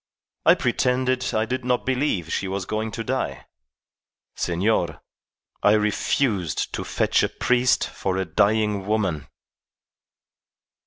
I 0.47 0.55
pretended 0.55 1.31
I 1.35 1.45
did 1.45 1.63
not 1.63 1.85
believe 1.85 2.33
she 2.33 2.47
was 2.47 2.65
going 2.65 2.89
to 2.93 3.03
die. 3.03 3.45
Senor, 4.35 4.99
I 5.61 5.73
refused 5.73 6.73
to 6.73 6.83
fetch 6.83 7.21
a 7.21 7.29
priest 7.29 7.87
for 7.87 8.17
a 8.17 8.25
dying 8.25 8.87
woman. 8.87 9.27